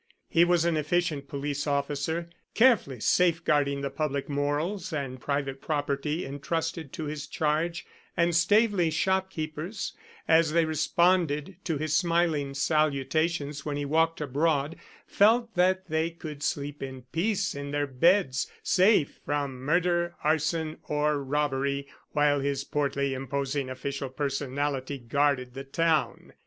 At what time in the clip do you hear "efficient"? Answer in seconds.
0.77-1.27